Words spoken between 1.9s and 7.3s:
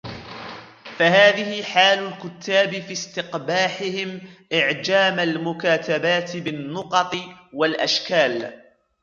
الْكُتَّابِ فِي اسْتِقْبَاحِهِمْ إعْجَامِ الْمُكَاتَبَاتِ بِالنُّقَطِ